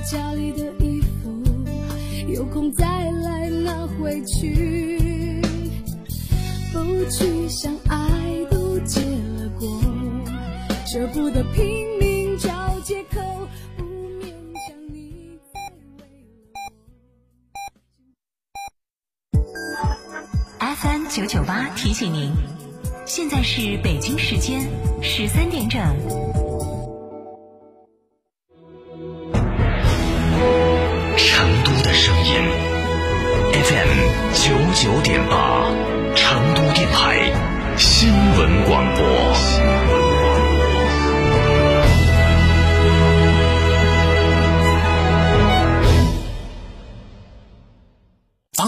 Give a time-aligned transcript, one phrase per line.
[0.00, 1.42] 家里的衣服，
[2.28, 5.40] 有空再来拿回去。
[6.72, 7.98] 不去想爱
[8.50, 9.68] 都结了果，
[10.86, 12.50] 舍不得拼命找
[12.84, 13.20] 借口
[20.60, 22.32] ，sm 九九八提醒您，
[23.04, 24.68] 现在是北京时间
[25.02, 26.49] 十三点整。
[34.32, 35.64] 九九点八，
[36.14, 37.32] 成都电台
[37.76, 39.69] 新闻广播。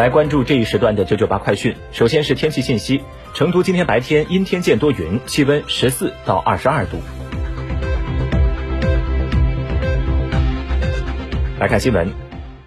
[0.00, 1.76] 来关注这一时段的九九八快讯。
[1.92, 3.02] 首先是天气信息：
[3.34, 6.96] 成都今天白天阴天见多云，气温十四到二十二度。
[11.58, 12.10] 来看新闻，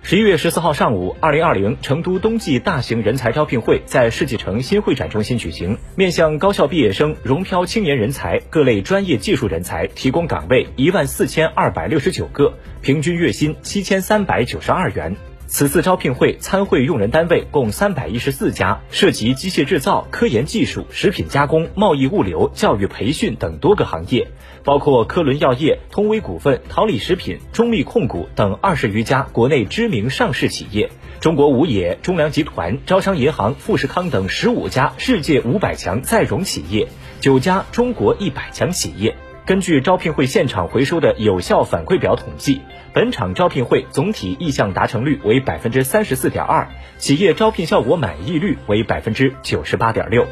[0.04, 15.16] 十一月十四号上午，二零二零成都冬季大型人才招聘会在世纪城新会展中心举行，面向高校毕业生、融漂青年人才、各类专业技术人才提供岗位一万四千二百六十九个，平均月薪七千三百九十二元。
[15.54, 24.30] 此次招聘会参会用人单位共三百一十四家，涉及机械制造、科研技术、食品加工、贸易物流、教育培训等多个行业，
[24.64, 36.88] 包括科伦药业、通威股份、桃李食品、中密控股等二十余家国内知名上市企业，中国五冶、中粮集团、招商银行、富士康等十五家世界五百强在融企业，
[37.20, 39.16] 九家中国一百强企业。
[39.46, 42.62] 根据招聘会现场回收的有效反馈表统计，
[42.94, 50.26] 本场招聘会总体意向达成率为百分之三十四点二，企业招聘效果满意率为百分之九十八点六。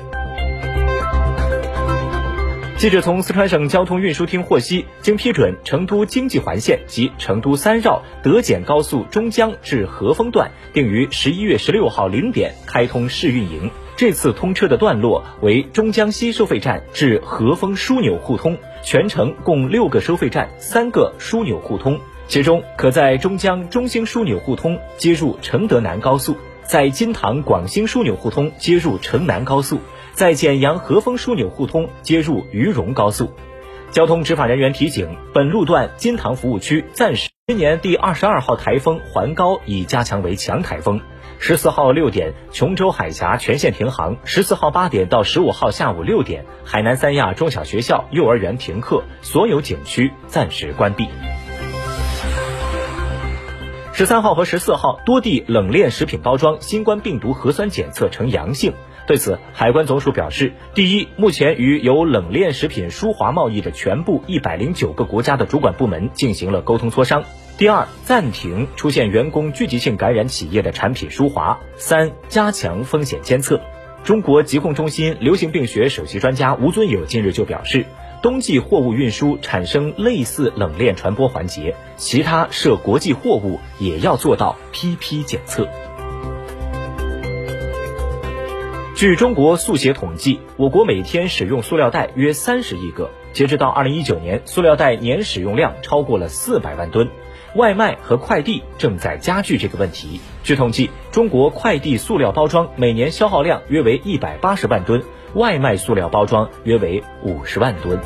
[2.78, 13.70] 记者从四川省交通运输厅获悉，经批准，成都经济环线及成都三绕德简高速中江至合丰段定于十一月十六号零点开通试运营。
[14.02, 22.00] 这次通车的段落为中江西收费站至和丰枢纽互通，全程共六个收费站，三个枢纽互通。
[22.28, 29.78] 其中，可在中江中兴枢纽互通接入承德南高速，在金堂广兴枢纽互通接入城南高速，
[30.14, 33.30] 在简阳和丰枢纽互通接入渝蓉高速。
[33.92, 41.02] 交通执法人员提醒，本路段金堂服务区暂时今年第二十二号台风环高已加强为强台风。
[41.38, 51.10] 十四号六点，琼州海峡全线停航；十四号八点到十五号下午六点，海南三亚中小学校、幼儿园停课，所有景区暂时关闭。
[53.92, 58.72] 十三号和十四号，多地冷链食品包装新冠病毒核酸检测呈阳性。
[59.12, 67.22] 对此，海关总署表示：第一，目前与有冷链食品输华贸易的全部一百零九个国家的主管部门进行了沟通磋商。
[67.58, 71.60] 第二，暂停出现员工聚集性感染企业的产品输华。
[71.76, 73.60] 三，加强风险监测。
[74.06, 77.86] 中国疾控中心流行病学首席专家吴尊友近日就表示，
[78.22, 85.68] 冬季货物运输产生类似冷链传播环节，其他涉国际货物也要做到批批检测。
[89.02, 97.10] 据中国速协统计，我国每天使用塑料袋约三十亿个，截止到二零一九年，塑料袋年使用量超过了四百万吨。
[97.56, 100.22] 外卖和快递正在加剧这个问题。
[100.44, 105.02] 据统计，中国快递塑料包装每年消耗量约为一百八十万吨，
[105.34, 108.00] 外卖塑料包装约为五十万吨。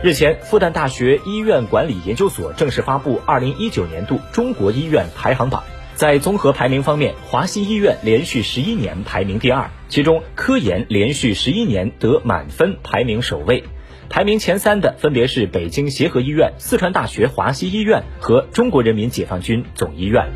[0.00, 5.64] 日前，复旦大学医院管理研究所正式发布二零一九年度中国医院排行榜。
[6.00, 13.62] 在综合排名方面，华西医院连续十一年排名第二，其中科研连续十一年得满分，排名首位。
[14.08, 20.26] 排名前三的分别是北京协和医院、四川大学华西医院和中国人民解放军总医院。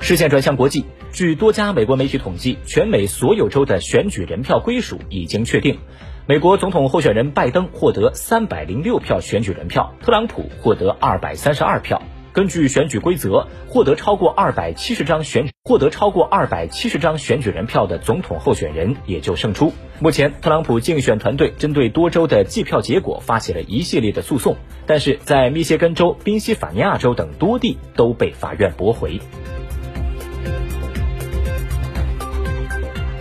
[0.00, 5.78] 视线转向国际，据多家美国媒体统计，全美所有州的选举人票归属已经确定。
[6.24, 12.00] 美国总统候选人拜登获得三百零六票选举人票，特朗普获得二百三十二票。
[12.36, 19.72] 根据选举规则，获得超过二百七十张选获得超过二百七十张选举人票的总统候选人也就胜出。
[20.00, 24.54] 目前，特朗普竞选团队针对多州的计票结果发起了一系列的诉讼，
[24.84, 29.18] 但是在密歇根州、宾夕法尼亚州等多地都被法院驳回。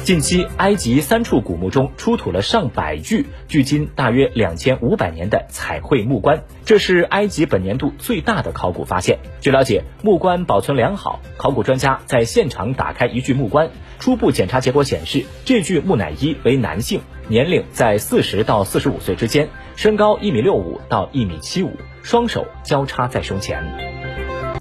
[0.06, 9.18] 近期，埃及三处古墓中出土了上百具距今大约两千五百年的彩绘木棺，这是埃及本年度最大的考古发现。
[9.42, 11.22] 据了解，木棺保存良好。
[11.38, 21.72] 考古专家在现场打开一具木棺，初步检查结果显示，这具木乃伊为男性，年龄在四十到四十五岁之间，身高一米六五到一米七五，
[22.04, 23.95] 双手交叉在胸前。